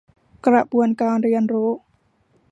[0.45, 1.69] กระบวนการเรียนรู้